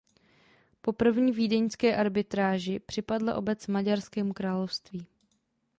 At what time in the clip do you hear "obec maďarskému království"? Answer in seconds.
3.35-5.07